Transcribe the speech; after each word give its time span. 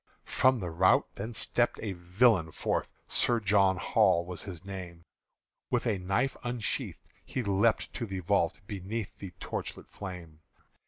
From 0.25 0.59
the 0.59 0.71
rout 0.71 1.13
then 1.13 1.35
stepped 1.35 1.79
a 1.83 1.91
villain 1.91 2.51
forth 2.51 2.91
Sir 3.07 3.39
John 3.39 3.77
Hall 3.77 4.25
was 4.25 4.41
his 4.41 4.65
name: 4.65 5.03
With 5.69 5.85
a 5.85 5.99
knife 5.99 6.35
unsheathed 6.43 7.07
he 7.23 7.43
leapt 7.43 7.93
to 7.93 8.07
the 8.07 8.21
vault 8.21 8.61
Beneath 8.65 9.15
the 9.19 9.29
torchlight 9.39 9.91
flame. 9.91 10.39